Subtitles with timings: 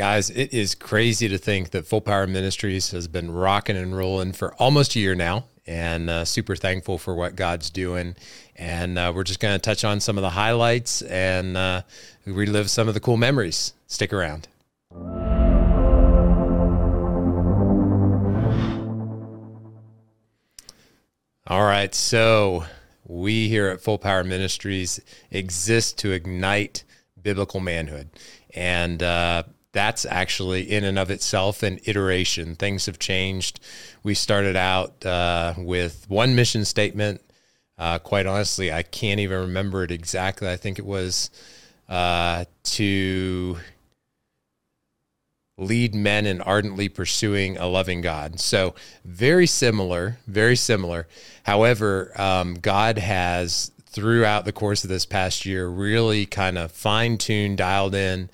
[0.00, 4.32] Guys, it is crazy to think that Full Power Ministries has been rocking and rolling
[4.32, 8.16] for almost a year now, and uh, super thankful for what God's doing.
[8.56, 11.82] And uh, we're just going to touch on some of the highlights and uh,
[12.24, 13.74] relive some of the cool memories.
[13.88, 14.48] Stick around.
[21.46, 22.64] All right, so
[23.06, 24.98] we here at Full Power Ministries
[25.30, 26.84] exist to ignite
[27.22, 28.08] biblical manhood.
[28.54, 29.42] And uh,
[29.72, 32.56] that's actually in and of itself an iteration.
[32.56, 33.60] Things have changed.
[34.02, 37.20] We started out uh, with one mission statement.
[37.78, 40.48] Uh, quite honestly, I can't even remember it exactly.
[40.48, 41.30] I think it was
[41.88, 43.56] uh, to
[45.56, 48.40] lead men in ardently pursuing a loving God.
[48.40, 48.74] So,
[49.04, 51.06] very similar, very similar.
[51.44, 57.18] However, um, God has, throughout the course of this past year, really kind of fine
[57.18, 58.30] tuned, dialed in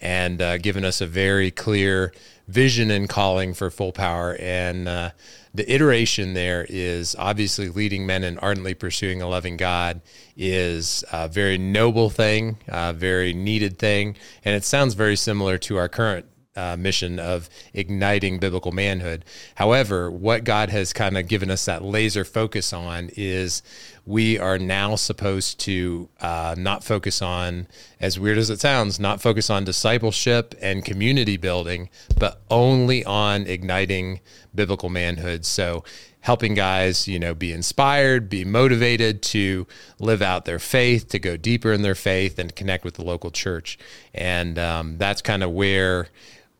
[0.00, 2.12] and uh, given us a very clear
[2.48, 4.36] vision and calling for full power.
[4.40, 5.10] And uh,
[5.54, 10.00] the iteration there is obviously leading men and ardently pursuing a loving God
[10.36, 14.16] is a very noble thing, a very needed thing.
[14.44, 19.24] And it sounds very similar to our current uh, mission of igniting biblical manhood.
[19.54, 23.62] However, what God has kind of given us that laser focus on is
[24.06, 27.66] we are now supposed to uh, not focus on,
[28.00, 33.46] as weird as it sounds, not focus on discipleship and community building, but only on
[33.46, 34.20] igniting
[34.54, 35.44] biblical manhood.
[35.44, 35.84] So,
[36.20, 39.66] helping guys, you know, be inspired, be motivated to
[39.98, 43.30] live out their faith, to go deeper in their faith, and connect with the local
[43.30, 43.78] church.
[44.12, 46.08] And um, that's kind of where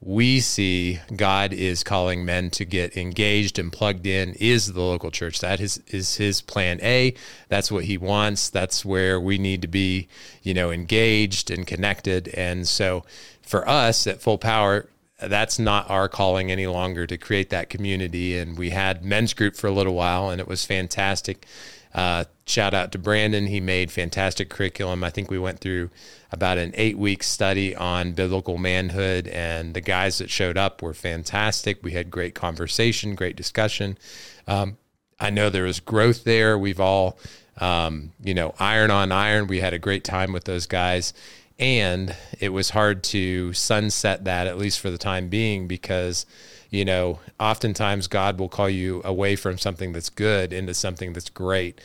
[0.02, 5.10] we see God is calling men to get engaged and plugged in is the local
[5.10, 5.40] church.
[5.40, 7.14] That is is his plan A.
[7.48, 8.48] That's what he wants.
[8.48, 10.08] That's where we need to be,
[10.42, 12.28] you know, engaged and connected.
[12.28, 13.04] And so
[13.42, 14.88] for us at Full Power,
[15.20, 18.38] that's not our calling any longer to create that community.
[18.38, 21.46] And we had men's group for a little while and it was fantastic.
[21.94, 23.46] Uh, shout out to Brandon.
[23.46, 25.02] He made fantastic curriculum.
[25.02, 25.90] I think we went through
[26.30, 30.94] about an eight week study on biblical manhood, and the guys that showed up were
[30.94, 31.82] fantastic.
[31.82, 33.98] We had great conversation, great discussion.
[34.46, 34.76] Um,
[35.18, 36.58] I know there was growth there.
[36.58, 37.18] We've all,
[37.58, 39.48] um, you know, iron on iron.
[39.48, 41.12] We had a great time with those guys.
[41.58, 46.24] And it was hard to sunset that, at least for the time being, because
[46.70, 51.30] you know, oftentimes God will call you away from something that's good into something that's
[51.30, 51.80] great.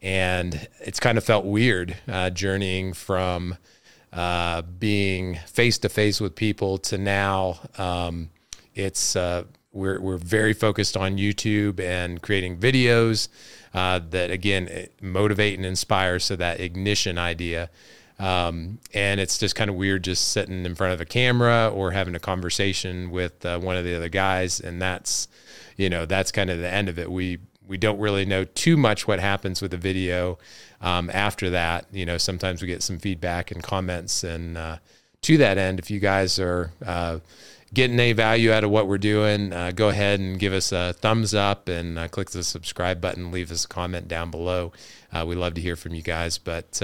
[0.00, 3.56] And it's kind of felt weird uh, journeying from
[4.12, 8.30] uh, being face to face with people to now um,
[8.74, 13.28] it's uh, we're, we're very focused on YouTube and creating videos
[13.74, 16.18] uh, that again motivate and inspire.
[16.18, 17.70] So that ignition idea
[18.18, 21.92] um, and it's just kind of weird just sitting in front of a camera or
[21.92, 24.58] having a conversation with uh, one of the other guys.
[24.58, 25.28] And that's,
[25.76, 27.10] you know, that's kind of the end of it.
[27.10, 30.38] We, we don't really know too much what happens with the video
[30.80, 31.86] um, after that.
[31.92, 34.24] You know, sometimes we get some feedback and comments.
[34.24, 34.78] And uh,
[35.22, 37.20] to that end, if you guys are uh,
[37.72, 40.92] getting any value out of what we're doing, uh, go ahead and give us a
[40.94, 43.30] thumbs up and uh, click the subscribe button.
[43.30, 44.72] Leave us a comment down below.
[45.12, 46.36] Uh, we love to hear from you guys.
[46.36, 46.82] But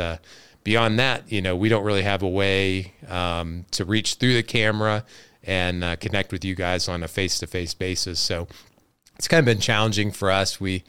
[0.65, 4.43] beyond that, you know, we don't really have a way um, to reach through the
[4.43, 5.05] camera
[5.43, 8.19] and uh, connect with you guys on a face-to-face basis.
[8.19, 8.49] So
[9.17, 10.61] it's kind of been challenging for us.
[10.61, 10.83] We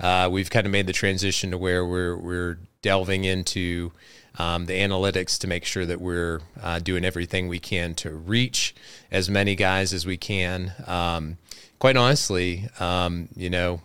[0.00, 3.92] uh, we've kind of made the transition to where we're we're delving into
[4.38, 8.74] um, the analytics to make sure that we're uh, doing everything we can to reach
[9.10, 10.72] as many guys as we can.
[10.86, 11.38] Um,
[11.78, 13.80] quite honestly, um, you know,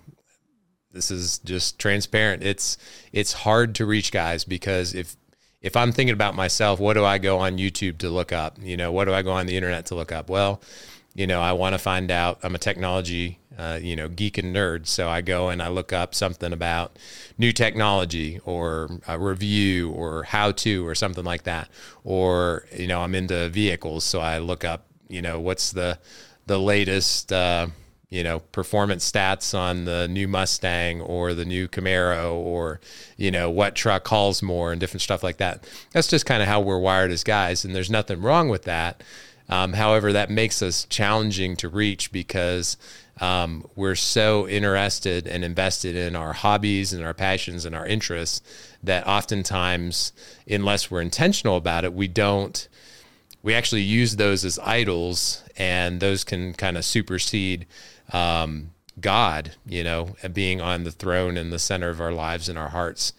[0.92, 2.44] this is just transparent.
[2.44, 2.78] It's
[3.12, 5.16] it's hard to reach guys because if
[5.64, 8.58] if I'm thinking about myself, what do I go on YouTube to look up?
[8.62, 10.30] You know, what do I go on the internet to look up?
[10.30, 10.62] Well,
[11.16, 12.40] you know, I want to find out.
[12.44, 14.88] I'm a technology, uh, you know, geek and nerd.
[14.88, 17.00] So I go and I look up something about
[17.38, 21.70] new technology or a review or how to or something like that.
[22.04, 24.04] Or, you know, I'm into vehicles.
[24.04, 25.98] So I look up, you know, what's the,
[26.46, 27.68] the latest, uh,
[28.14, 32.80] you know performance stats on the new Mustang or the new Camaro or
[33.18, 35.68] you know what truck hauls more and different stuff like that.
[35.94, 39.04] That's just kind of how we're wired as guys, and there's nothing wrong with that.
[39.50, 42.78] Um, however, that makes us challenging to reach because
[43.20, 48.42] um, we're so interested and invested in our hobbies and our passions and our interests
[48.84, 50.14] that oftentimes,
[50.48, 52.68] unless we're intentional about it, we don't.
[53.44, 57.68] We actually use those as idols, and those can kind of supersede
[58.12, 62.58] um, God, you know, being on the throne in the center of our lives and
[62.58, 63.14] our hearts.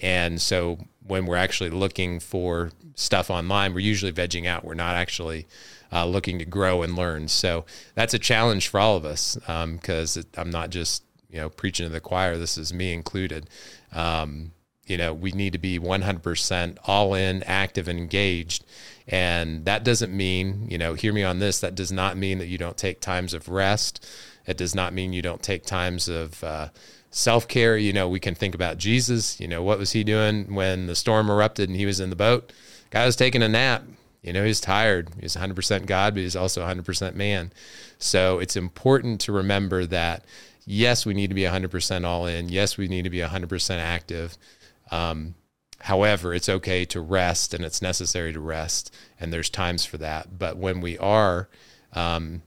[0.00, 4.64] And so when we're actually looking for stuff online, we're usually vegging out.
[4.64, 5.46] We're not actually
[5.92, 7.28] uh, looking to grow and learn.
[7.28, 11.48] So that's a challenge for all of us because um, I'm not just you know
[11.48, 12.36] preaching to the choir.
[12.36, 13.48] This is me included.
[13.92, 14.52] Um,
[14.86, 18.64] you know, we need to be 100% all in, active, and engaged.
[19.10, 22.46] And that doesn't mean, you know, hear me on this, that does not mean that
[22.46, 24.06] you don't take times of rest.
[24.46, 26.68] It does not mean you don't take times of uh,
[27.10, 27.76] self care.
[27.76, 29.40] You know, we can think about Jesus.
[29.40, 32.16] You know, what was he doing when the storm erupted and he was in the
[32.16, 32.52] boat?
[32.90, 33.82] Guy was taking a nap.
[34.22, 35.10] You know, he's tired.
[35.20, 37.52] He's 100% God, but he's also 100% man.
[37.98, 40.24] So it's important to remember that,
[40.66, 42.48] yes, we need to be 100% all in.
[42.48, 44.36] Yes, we need to be 100% active.
[44.92, 45.34] Um,
[45.80, 50.38] however, it's okay to rest and it's necessary to rest, and there's times for that.
[50.38, 51.48] But when we are
[51.92, 52.42] um,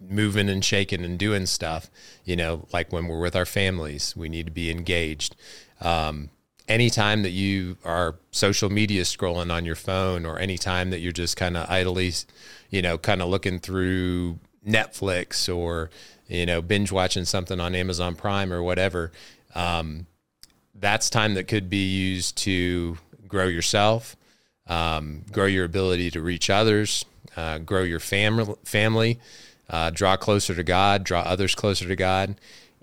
[0.00, 1.90] moving and shaking and doing stuff,
[2.24, 5.36] you know, like when we're with our families, we need to be engaged.
[5.80, 6.30] Um,
[6.68, 11.36] anytime that you are social media scrolling on your phone or anytime that you're just
[11.36, 12.12] kind of idly,
[12.70, 15.90] you know, kind of looking through Netflix or,
[16.26, 19.12] you know, binge watching something on Amazon Prime or whatever,
[19.54, 20.06] um,
[20.80, 24.16] that's time that could be used to grow yourself,
[24.66, 27.04] um, grow your ability to reach others,
[27.36, 29.18] uh, grow your family, family,
[29.68, 32.36] uh, draw closer to God, draw others closer to God,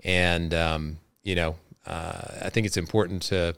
[0.04, 1.56] and um, you know,
[1.86, 3.54] uh, I think it's important to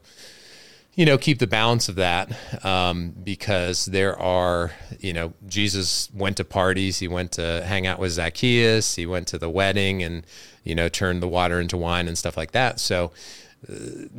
[0.94, 6.36] you know keep the balance of that um, because there are you know Jesus went
[6.38, 10.24] to parties, he went to hang out with Zacchaeus, he went to the wedding, and
[10.64, 12.80] you know turned the water into wine and stuff like that.
[12.80, 13.12] So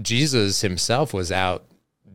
[0.01, 1.65] Jesus himself was out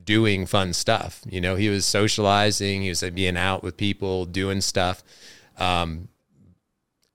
[0.04, 1.22] doing fun stuff.
[1.28, 5.02] You know, he was socializing, he was being out with people, doing stuff.
[5.58, 6.08] Um,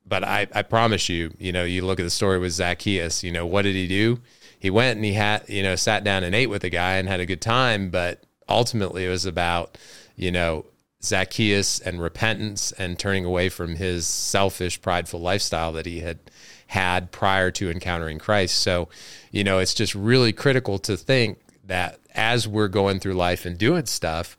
[0.06, 3.32] but I, I promise you, you know, you look at the story with Zacchaeus, you
[3.32, 4.22] know, what did he do?
[4.60, 7.08] He went and he had, you know, sat down and ate with a guy and
[7.08, 7.90] had a good time.
[7.90, 9.78] But ultimately, it was about,
[10.16, 10.66] you know,
[11.04, 16.20] Zacchaeus and repentance and turning away from his selfish, prideful lifestyle that he had
[16.68, 18.60] had prior to encountering Christ.
[18.60, 18.90] So,
[19.32, 23.58] you know, it's just really critical to think that as we're going through life and
[23.58, 24.38] doing stuff,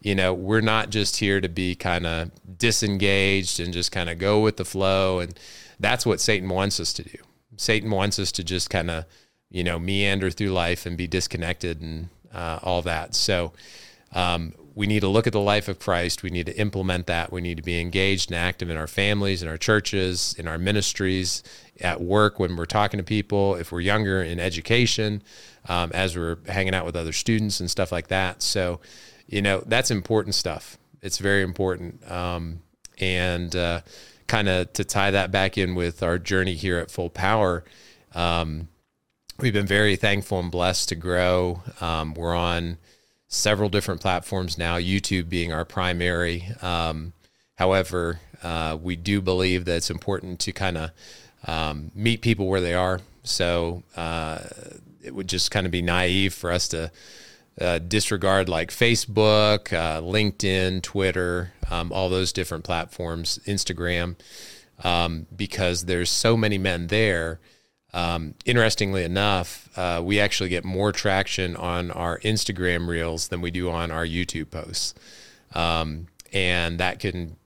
[0.00, 4.18] you know, we're not just here to be kind of disengaged and just kind of
[4.18, 5.20] go with the flow.
[5.20, 5.38] And
[5.80, 7.18] that's what Satan wants us to do.
[7.56, 9.04] Satan wants us to just kind of,
[9.50, 13.14] you know, meander through life and be disconnected and uh, all that.
[13.14, 13.52] So,
[14.12, 16.22] um, we need to look at the life of Christ.
[16.22, 17.32] We need to implement that.
[17.32, 20.58] We need to be engaged and active in our families, in our churches, in our
[20.58, 21.42] ministries,
[21.80, 25.22] at work when we're talking to people, if we're younger in education,
[25.66, 28.42] um, as we're hanging out with other students and stuff like that.
[28.42, 28.80] So,
[29.26, 30.76] you know, that's important stuff.
[31.00, 32.08] It's very important.
[32.10, 32.60] Um,
[32.98, 33.80] and uh,
[34.26, 37.64] kind of to tie that back in with our journey here at Full Power,
[38.14, 38.68] um,
[39.38, 41.62] we've been very thankful and blessed to grow.
[41.80, 42.76] Um, we're on
[43.28, 46.48] several different platforms now, YouTube being our primary.
[46.62, 47.12] Um,
[47.56, 50.90] however, uh, we do believe that it's important to kind of
[51.46, 53.00] um, meet people where they are.
[53.24, 54.40] So uh,
[55.02, 56.90] it would just kind of be naive for us to
[57.60, 64.16] uh, disregard like Facebook, uh, LinkedIn, Twitter, um, all those different platforms, Instagram,
[64.84, 67.40] um, because there's so many men there
[67.96, 73.50] um, interestingly enough, uh, we actually get more traction on our Instagram reels than we
[73.50, 74.92] do on our YouTube posts,
[75.54, 77.36] um, and that can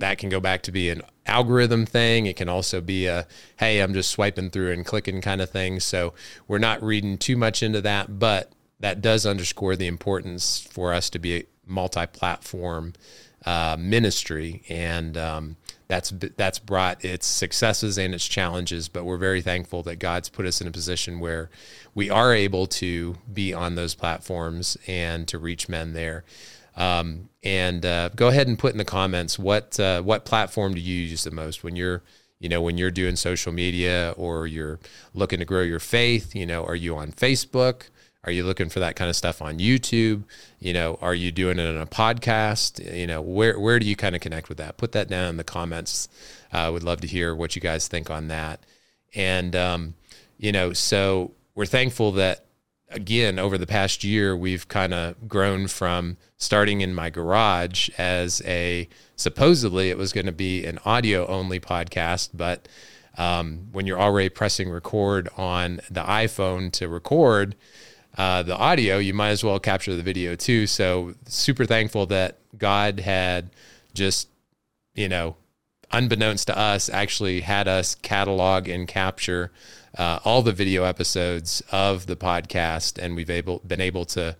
[0.00, 2.26] that can go back to be an algorithm thing.
[2.26, 3.28] It can also be a
[3.58, 5.78] hey, I'm just swiping through and clicking kind of thing.
[5.78, 6.14] So
[6.48, 11.10] we're not reading too much into that, but that does underscore the importance for us
[11.10, 12.94] to be multi-platform
[13.44, 15.56] uh, ministry and um,
[15.88, 20.46] that's that's brought its successes and its challenges but we're very thankful that God's put
[20.46, 21.50] us in a position where
[21.94, 26.24] we are able to be on those platforms and to reach men there.
[26.76, 30.80] Um, and uh, go ahead and put in the comments what uh, what platform do
[30.80, 32.02] you use the most when you're
[32.38, 34.80] you know when you're doing social media or you're
[35.12, 36.34] looking to grow your faith?
[36.34, 37.88] You know are you on Facebook
[38.24, 40.22] are you looking for that kind of stuff on YouTube?
[40.60, 42.94] You know, are you doing it in a podcast?
[42.94, 44.76] You know, where where do you kind of connect with that?
[44.76, 46.08] Put that down in the comments.
[46.52, 48.60] I uh, would love to hear what you guys think on that.
[49.14, 49.94] And um,
[50.38, 52.46] you know, so we're thankful that
[52.90, 58.42] again over the past year we've kind of grown from starting in my garage as
[58.44, 62.68] a supposedly it was going to be an audio only podcast, but
[63.18, 67.56] um, when you're already pressing record on the iPhone to record
[68.16, 70.66] uh, the audio, you might as well capture the video too.
[70.66, 73.50] So super thankful that God had
[73.94, 74.28] just,
[74.94, 75.36] you know,
[75.90, 79.50] unbeknownst to us, actually had us catalog and capture
[79.96, 84.36] uh, all the video episodes of the podcast, and we've able been able to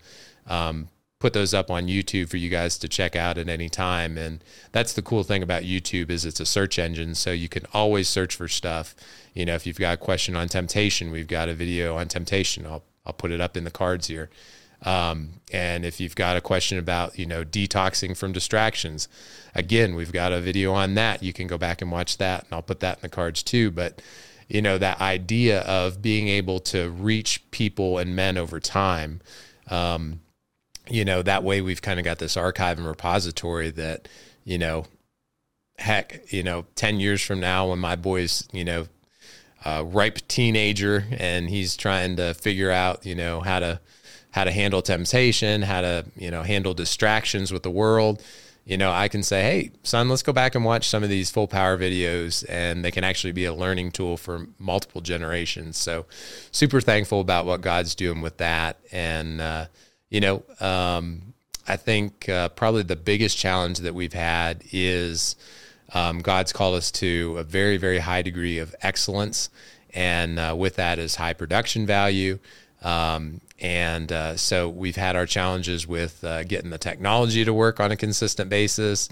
[0.47, 0.89] um,
[1.19, 4.17] put those up on YouTube for you guys to check out at any time.
[4.17, 7.65] And that's the cool thing about YouTube is it's a search engine, so you can
[7.73, 8.95] always search for stuff.
[9.33, 12.65] You know, if you've got a question on temptation, we've got a video on temptation.
[12.65, 14.29] I'll I'll put it up in the cards here.
[14.85, 19.07] Um, and if you've got a question about, you know, detoxing from distractions,
[19.55, 21.23] again, we've got a video on that.
[21.23, 23.71] You can go back and watch that, and I'll put that in the cards too.
[23.71, 24.01] But,
[24.49, 29.21] you know, that idea of being able to reach people and men over time,
[29.69, 30.19] um,
[30.89, 34.09] you know, that way we've kind of got this archive and repository that,
[34.43, 34.85] you know,
[35.77, 38.87] heck, you know, 10 years from now when my boy's, you know,
[39.65, 43.79] a ripe teenager and he's trying to figure out, you know, how to
[44.31, 48.23] how to handle temptation, how to, you know, handle distractions with the world,
[48.65, 51.29] you know, I can say, "Hey, son, let's go back and watch some of these
[51.29, 56.05] full power videos and they can actually be a learning tool for multiple generations." So,
[56.51, 59.65] super thankful about what God's doing with that and uh
[60.13, 61.33] you know, um,
[61.67, 65.35] I think uh, probably the biggest challenge that we've had is
[65.93, 69.49] um, God's called us to a very, very high degree of excellence.
[69.93, 72.39] And uh, with that is high production value.
[72.81, 77.79] Um, and uh, so we've had our challenges with uh, getting the technology to work
[77.79, 79.07] on a consistent basis,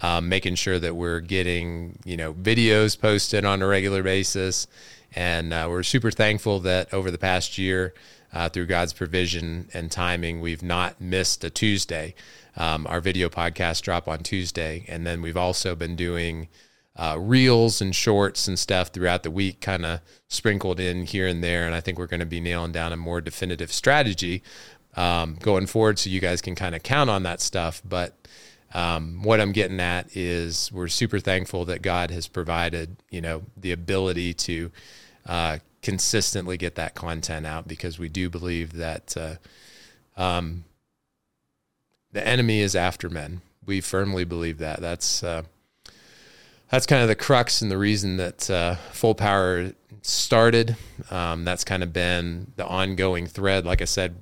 [0.00, 4.68] um, making sure that we're getting, you know, videos posted on a regular basis.
[5.14, 7.94] And uh, we're super thankful that over the past year,
[8.32, 12.14] uh, through God's provision and timing, we've not missed a Tuesday.
[12.56, 16.48] Um, our video podcast drop on Tuesday, and then we've also been doing
[16.96, 21.44] uh, reels and shorts and stuff throughout the week, kind of sprinkled in here and
[21.44, 21.66] there.
[21.66, 24.42] And I think we're going to be nailing down a more definitive strategy
[24.96, 27.82] um, going forward, so you guys can kind of count on that stuff.
[27.84, 28.14] But
[28.72, 33.42] um, what I'm getting at is we're super thankful that God has provided, you know,
[33.56, 34.70] the ability to
[35.26, 40.64] uh, consistently get that content out because we do believe that uh, um,
[42.16, 43.42] the enemy is after men.
[43.66, 44.80] We firmly believe that.
[44.80, 45.42] That's uh,
[46.70, 50.76] that's kind of the crux and the reason that uh, Full Power started.
[51.10, 53.66] Um, that's kind of been the ongoing thread.
[53.66, 54.16] Like I said,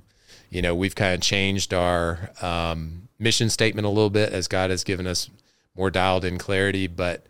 [0.51, 4.71] you know, we've kind of changed our um, mission statement a little bit as God
[4.71, 5.31] has given us
[5.77, 7.25] more dialed in clarity, but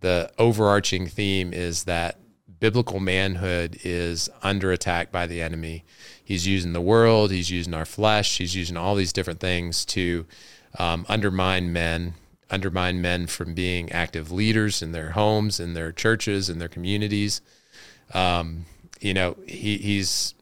[0.00, 2.18] the overarching theme is that
[2.60, 5.84] biblical manhood is under attack by the enemy.
[6.22, 10.26] He's using the world, he's using our flesh, he's using all these different things to
[10.78, 12.14] um, undermine men,
[12.50, 17.40] undermine men from being active leaders in their homes, in their churches, in their communities.
[18.12, 18.66] Um,
[19.00, 20.34] you know, he, he's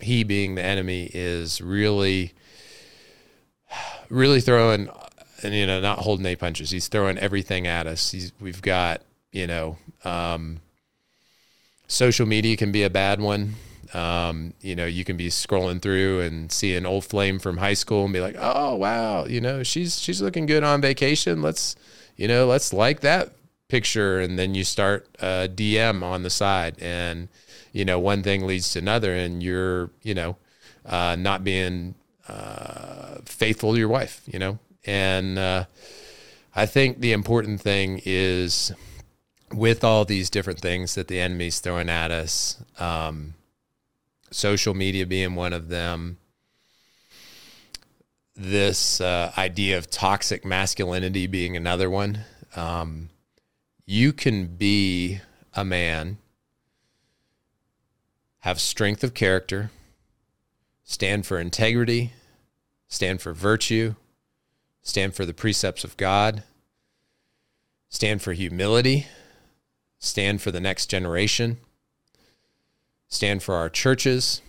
[0.00, 2.34] he being the enemy is really,
[4.10, 4.90] really throwing,
[5.42, 6.70] and you know, not holding any punches.
[6.70, 8.10] He's throwing everything at us.
[8.10, 9.78] He's we've got you know.
[10.04, 10.60] Um,
[11.88, 13.54] social media can be a bad one.
[13.94, 17.74] Um, you know, you can be scrolling through and see an old flame from high
[17.74, 21.40] school and be like, "Oh, wow, you know, she's she's looking good on vacation.
[21.42, 21.76] Let's,
[22.16, 23.32] you know, let's like that
[23.68, 27.28] picture." And then you start a DM on the side, and
[27.72, 30.36] you know, one thing leads to another, and you're, you know,
[30.84, 31.94] uh, not being
[32.28, 34.22] uh, faithful to your wife.
[34.26, 35.64] You know, and uh,
[36.54, 38.72] I think the important thing is
[39.52, 43.34] with all these different things that the enemy's throwing at us, um,
[44.30, 46.18] social media being one of them,
[48.34, 52.20] this uh, idea of toxic masculinity being another one.
[52.54, 53.08] Um,
[53.86, 55.20] you can be
[55.54, 56.18] a man,
[58.40, 59.70] have strength of character,
[60.84, 62.12] stand for integrity,
[62.88, 63.94] stand for virtue,
[64.82, 66.42] stand for the precepts of God,
[67.88, 69.06] stand for humility
[69.98, 71.58] stand for the next generation,
[73.08, 74.40] stand for our churches.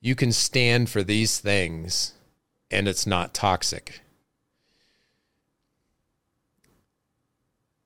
[0.00, 2.14] You can stand for these things
[2.70, 4.00] and it's not toxic.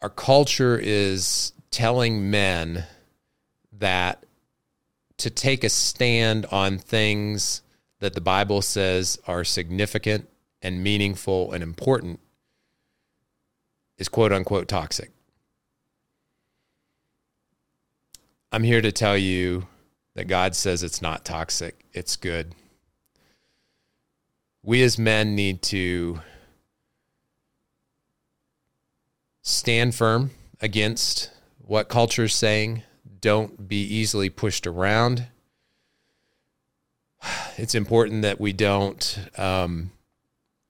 [0.01, 2.85] Our culture is telling men
[3.73, 4.25] that
[5.19, 7.63] to take a stand on things
[8.01, 10.29] that the Bible says are significant
[10.61, 12.19] and meaningful and important
[13.99, 15.13] is quote unquote toxic.
[18.55, 19.67] I'm here to tell you
[20.15, 22.55] that God says it's not toxic, it's good.
[24.63, 26.21] We as men need to
[29.41, 31.31] stand firm against
[31.67, 32.83] what culture is saying.
[33.23, 35.29] Don't be easily pushed around.
[37.57, 39.93] It's important that we don't um,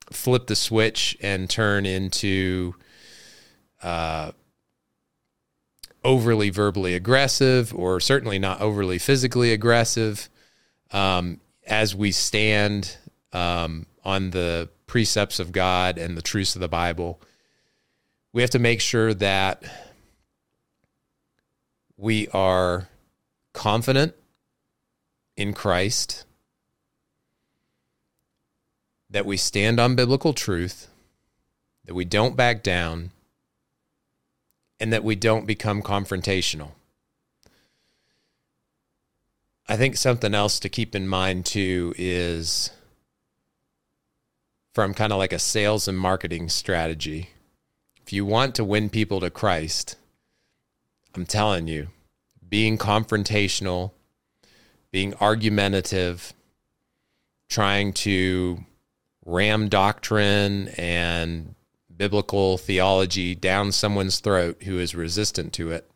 [0.09, 2.75] flip the switch and turn into
[3.81, 4.31] uh,
[6.03, 10.29] overly verbally aggressive or certainly not overly physically aggressive
[10.91, 12.97] um, as we stand
[13.31, 17.19] um, on the precepts of God and the truths of the Bible,
[18.31, 19.63] we have to make sure that
[21.97, 22.89] we are
[23.53, 24.13] confident
[25.37, 26.25] in Christ,
[29.09, 30.87] that we stand on biblical truth,
[31.85, 33.11] that we don't back down,
[34.83, 36.71] and that we don't become confrontational.
[39.65, 42.69] I think something else to keep in mind too is
[44.73, 47.29] from kind of like a sales and marketing strategy.
[48.05, 49.95] If you want to win people to Christ,
[51.15, 51.87] I'm telling you,
[52.49, 53.91] being confrontational,
[54.91, 56.33] being argumentative,
[57.47, 58.65] trying to
[59.25, 61.52] ram doctrine and
[61.97, 65.89] biblical theology down someone's throat who is resistant to it.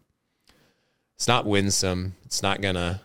[1.15, 2.15] It's not winsome.
[2.25, 3.01] It's not going to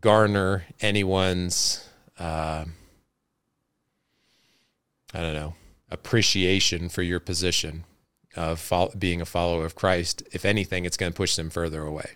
[0.00, 1.88] garner anyone's,
[2.18, 2.64] uh,
[5.14, 5.54] I don't know,
[5.90, 7.84] appreciation for your position
[8.36, 10.22] of being a follower of Christ.
[10.32, 12.12] If anything, it's going to push them further away.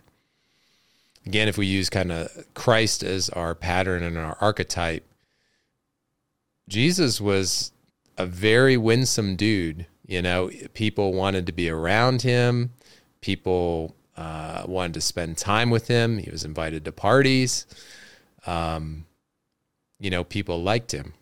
[1.26, 5.04] Again, if we use kind of Christ as our pattern and our archetype,
[6.68, 7.72] Jesus was
[8.16, 9.86] a very winsome dude.
[10.06, 12.72] You know, people wanted to be around him.
[13.20, 16.18] People uh, wanted to spend time with him.
[16.18, 17.66] He was invited to parties.
[18.46, 19.06] Um,
[19.98, 21.14] you know, people liked him.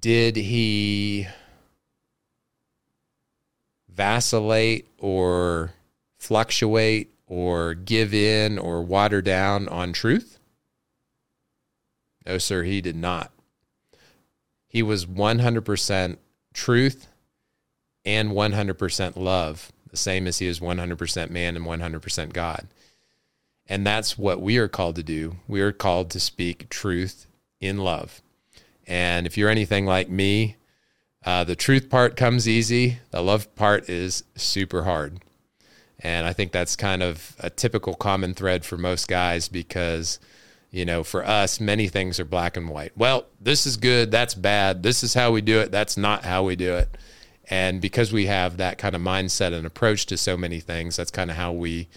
[0.00, 1.28] Did he
[3.88, 5.74] vacillate or
[6.18, 10.40] fluctuate or give in or water down on truth?
[12.26, 13.30] No, sir, he did not.
[14.72, 16.16] He was 100%
[16.54, 17.06] truth
[18.06, 22.66] and 100% love, the same as he is 100% man and 100% God.
[23.68, 25.36] And that's what we are called to do.
[25.46, 27.26] We are called to speak truth
[27.60, 28.22] in love.
[28.86, 30.56] And if you're anything like me,
[31.22, 35.20] uh, the truth part comes easy, the love part is super hard.
[36.00, 40.18] And I think that's kind of a typical common thread for most guys because,
[40.72, 42.92] you know, for us, many things are black and white.
[42.96, 46.42] Well, this is good, that's bad, this is how we do it, that's not how
[46.44, 46.96] we do it.
[47.50, 51.10] And because we have that kind of mindset and approach to so many things, that's
[51.10, 51.88] kind of how we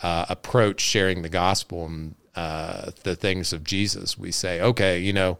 [0.00, 4.16] uh, approach sharing the gospel and uh, the things of Jesus.
[4.16, 5.38] We say, okay, you know,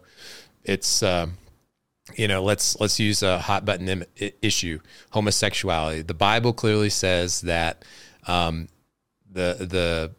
[0.63, 1.03] it's.
[1.03, 1.27] Uh,
[2.15, 4.05] you know, let's let's use a hot button Im-
[4.41, 6.03] issue: homosexuality.
[6.03, 7.83] The Bible clearly says that
[8.27, 8.69] um,
[9.29, 10.11] the the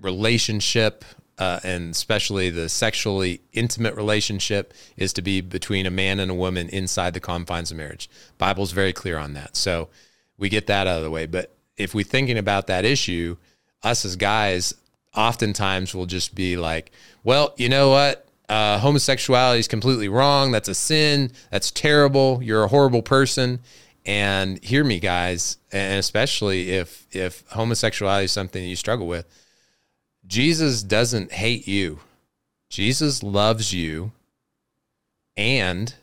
[0.00, 1.04] relationship
[1.38, 6.34] uh, and especially the sexually intimate relationship is to be between a man and a
[6.34, 8.08] woman inside the confines of marriage.
[8.38, 9.56] Bible's very clear on that.
[9.56, 9.88] So
[10.38, 11.26] we get that out of the way.
[11.26, 13.36] But if we're thinking about that issue,
[13.82, 14.74] us as guys
[15.14, 16.90] oftentimes will just be like,
[17.24, 18.26] well, you know what?
[18.48, 20.52] Uh, homosexuality is completely wrong.
[20.52, 21.32] That's a sin.
[21.50, 22.40] That's terrible.
[22.42, 23.60] You're a horrible person.
[24.04, 29.26] And hear me, guys, and especially if if homosexuality is something you struggle with,
[30.26, 32.00] Jesus doesn't hate you.
[32.68, 34.12] Jesus loves you,
[35.36, 35.94] and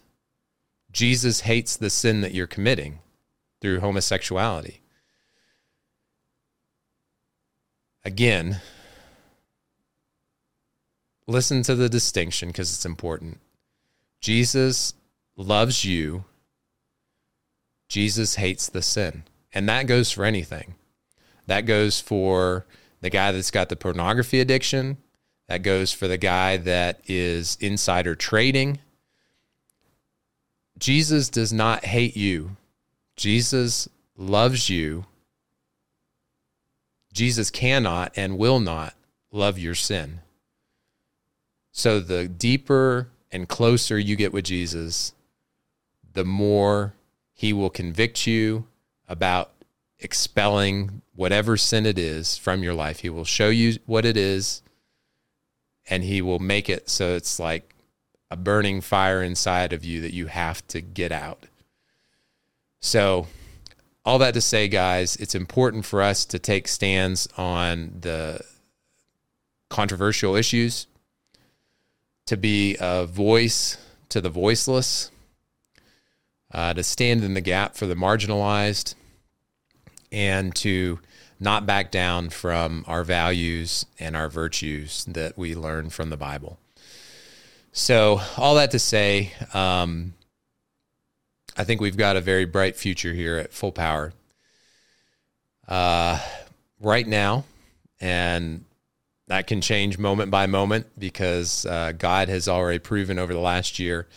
[0.91, 2.99] Jesus hates the sin that you're committing
[3.59, 4.81] through homosexuality.
[8.05, 8.61] Again,
[11.27, 13.39] listen to the distinction because it's important.
[14.19, 14.93] Jesus
[15.35, 16.25] loves you.
[17.87, 19.23] Jesus hates the sin.
[19.53, 20.75] And that goes for anything.
[21.47, 22.65] That goes for
[23.03, 24.97] the guy that's got the pornography addiction.
[25.49, 28.79] That goes for the guy that is insider trading.
[30.79, 32.55] Jesus does not hate you.
[33.17, 35.05] Jesus loves you.
[37.11, 38.93] Jesus cannot and will not
[39.33, 40.21] love your sin.
[41.73, 45.13] So the deeper and closer you get with Jesus,
[46.13, 46.93] the more
[47.33, 48.65] he will convict you
[49.09, 49.51] about
[50.03, 52.99] expelling whatever sin it is from your life.
[52.99, 54.61] He will show you what it is
[55.89, 57.75] and he will make it so it's like
[58.31, 61.45] a burning fire inside of you that you have to get out.
[62.79, 63.27] So,
[64.05, 68.41] all that to say, guys, it's important for us to take stands on the
[69.69, 70.87] controversial issues
[72.25, 73.77] to be a voice
[74.09, 75.11] to the voiceless,
[76.51, 78.95] uh, to stand in the gap for the marginalized,
[80.13, 80.99] and to
[81.39, 86.57] not back down from our values and our virtues that we learn from the Bible.
[87.73, 90.13] So, all that to say, um,
[91.57, 94.13] I think we've got a very bright future here at Full Power.
[95.67, 96.19] Uh,
[96.79, 97.45] right now,
[97.99, 98.65] and
[99.27, 103.79] that can change moment by moment because uh, God has already proven over the last
[103.79, 104.07] year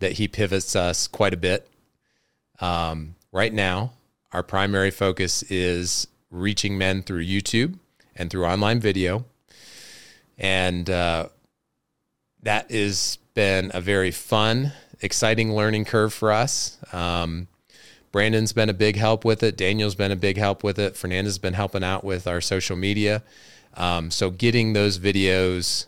[0.00, 1.68] that He pivots us quite a bit.
[2.60, 3.92] Um, right now,
[4.36, 7.78] our primary focus is reaching men through YouTube
[8.14, 9.24] and through online video.
[10.36, 11.30] And uh,
[12.42, 16.76] that has been a very fun, exciting learning curve for us.
[16.92, 17.48] Um,
[18.12, 19.56] Brandon's been a big help with it.
[19.56, 20.98] Daniel's been a big help with it.
[20.98, 23.22] Fernanda's been helping out with our social media.
[23.72, 25.86] Um, so getting those videos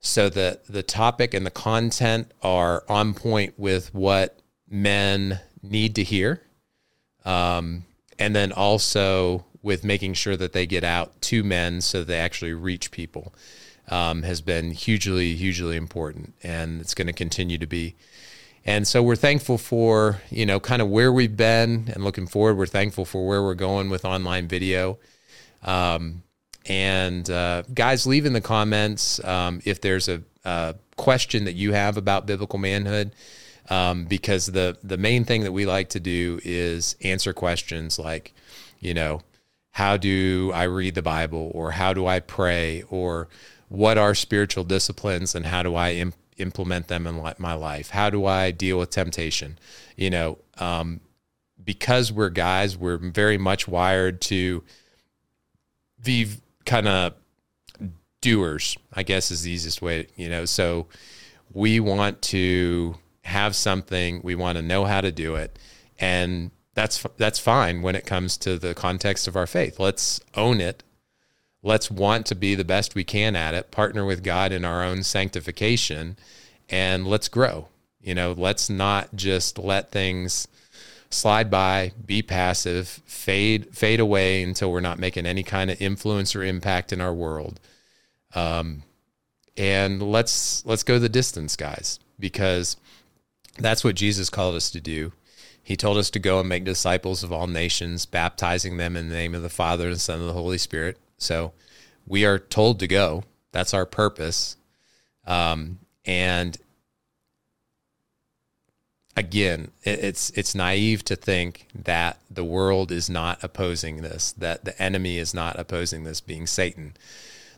[0.00, 4.38] so that the topic and the content are on point with what
[4.70, 6.40] men need to hear.
[7.24, 7.84] Um,
[8.18, 12.52] and then also with making sure that they get out to men so they actually
[12.52, 13.32] reach people
[13.88, 16.34] um, has been hugely, hugely important.
[16.42, 17.94] And it's going to continue to be.
[18.64, 22.56] And so we're thankful for, you know, kind of where we've been and looking forward.
[22.56, 24.98] We're thankful for where we're going with online video.
[25.64, 26.22] Um,
[26.66, 31.72] and uh, guys, leave in the comments um, if there's a, a, question that you
[31.72, 33.12] have about biblical manhood,
[33.70, 38.34] um, because the the main thing that we like to do is answer questions like,
[38.80, 39.22] you know,
[39.70, 43.28] how do I read the Bible, or how do I pray, or
[43.68, 47.90] what are spiritual disciplines, and how do I imp- implement them in my life?
[47.90, 49.58] How do I deal with temptation?
[49.96, 51.00] You know, um,
[51.64, 54.62] because we're guys, we're very much wired to
[56.04, 56.28] be
[56.66, 57.14] kind of
[58.20, 60.44] doers, I guess is the easiest way, you know.
[60.44, 60.86] So
[61.52, 65.58] we want to have something, we want to know how to do it.
[65.98, 69.78] And that's that's fine when it comes to the context of our faith.
[69.78, 70.82] Let's own it.
[71.62, 74.82] Let's want to be the best we can at it, partner with God in our
[74.82, 76.16] own sanctification,
[76.68, 77.68] and let's grow.
[78.00, 80.48] You know, let's not just let things
[81.10, 86.34] slide by, be passive, fade fade away until we're not making any kind of influence
[86.34, 87.60] or impact in our world.
[88.34, 88.82] Um,
[89.56, 92.76] and let's let's go the distance, guys, because
[93.58, 95.12] that's what Jesus called us to do.
[95.62, 99.14] He told us to go and make disciples of all nations, baptizing them in the
[99.14, 100.98] name of the Father and the Son and the Holy Spirit.
[101.18, 101.52] So
[102.06, 103.24] we are told to go.
[103.52, 104.56] That's our purpose.
[105.26, 106.58] Um, and
[109.16, 114.80] again, it's it's naive to think that the world is not opposing this, that the
[114.82, 116.94] enemy is not opposing this, being Satan.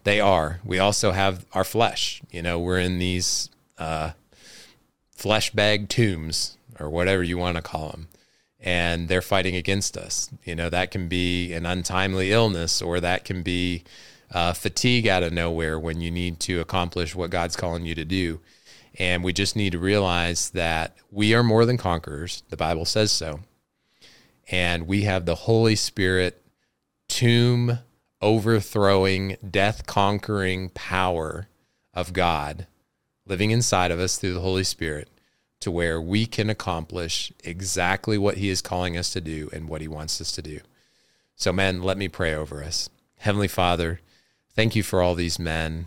[0.02, 0.61] They are.
[0.64, 2.20] We also have our flesh.
[2.30, 4.11] You know, we're in these uh,
[5.14, 8.09] flesh bag tombs or whatever you want to call them,
[8.61, 10.31] and they're fighting against us.
[10.44, 13.85] You know, that can be an untimely illness, or that can be
[14.33, 18.05] uh, fatigue out of nowhere when you need to accomplish what God's calling you to
[18.05, 18.40] do.
[18.98, 22.42] And we just need to realize that we are more than conquerors.
[22.48, 23.40] The Bible says so.
[24.50, 26.42] And we have the Holy Spirit
[27.09, 27.79] tomb
[28.20, 31.48] overthrowing, death conquering power
[31.92, 32.66] of God
[33.26, 35.08] living inside of us through the Holy Spirit
[35.60, 39.80] to where we can accomplish exactly what He is calling us to do and what
[39.80, 40.60] He wants us to do.
[41.37, 42.88] So, men, let me pray over us.
[43.18, 44.00] Heavenly Father,
[44.54, 45.87] thank you for all these men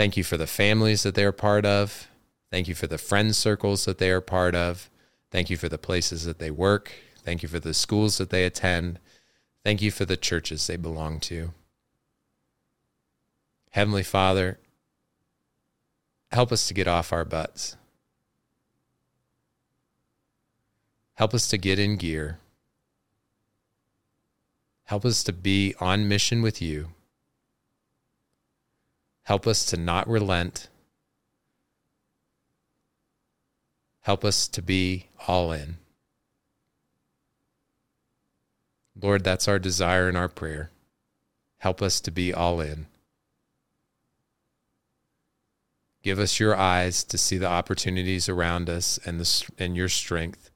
[0.00, 2.08] Thank you for the families that they're part of.
[2.50, 4.88] Thank you for the friend circles that they are part of.
[5.30, 6.90] Thank you for the places that they work.
[7.22, 8.98] Thank you for the schools that they attend.
[9.62, 11.52] Thank you for the churches they belong to.
[13.72, 14.58] Heavenly Father,
[16.30, 17.76] help us to get off our butts.
[21.14, 22.38] Help us to get in gear.
[24.84, 26.88] Help us to be on mission with you.
[29.22, 30.68] Help us to not relent.
[34.00, 35.76] Help us to be all in.
[39.00, 40.70] Lord, that's our desire and our prayer.
[41.58, 42.86] Help us to be all in.
[46.02, 50.50] Give us your eyes to see the opportunities around us and, the, and your strength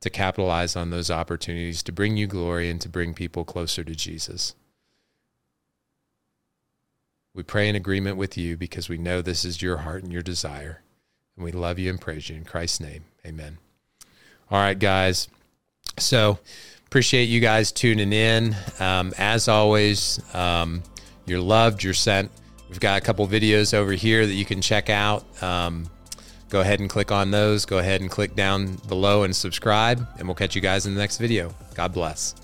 [0.00, 3.94] to capitalize on those opportunities to bring you glory and to bring people closer to
[3.94, 4.54] Jesus.
[7.34, 10.22] We pray in agreement with you because we know this is your heart and your
[10.22, 10.82] desire.
[11.36, 13.04] And we love you and praise you in Christ's name.
[13.24, 13.58] Amen.
[14.50, 15.28] All right, guys.
[15.98, 16.38] So
[16.86, 18.56] appreciate you guys tuning in.
[18.80, 20.82] Um, as always, um,
[21.26, 22.30] you're loved, you're sent.
[22.68, 25.24] We've got a couple videos over here that you can check out.
[25.42, 25.90] Um,
[26.50, 27.64] go ahead and click on those.
[27.64, 31.00] Go ahead and click down below and subscribe, and we'll catch you guys in the
[31.00, 31.54] next video.
[31.74, 32.34] God bless.